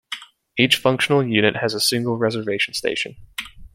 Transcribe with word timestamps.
Each 0.57 0.77
functional 0.77 1.23
unit 1.23 1.57
has 1.57 1.75
a 1.75 1.79
single 1.79 2.17
reservation 2.17 2.73
station. 2.73 3.17